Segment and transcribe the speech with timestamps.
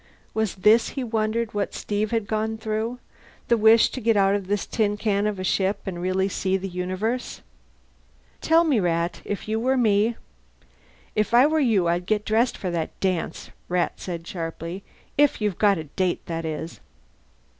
[0.33, 2.97] Was this, he wondered, what Steve had gone through?
[3.49, 6.57] The wish to get out of this tin can of a ship and really see
[6.57, 7.41] the universe?
[8.41, 9.21] "Tell me, Rat.
[9.23, 10.15] If you were me"
[11.15, 14.81] "If I were you I'd get dressed for that dance," Rat said sharply.
[15.19, 16.79] "If you've got a date, that is."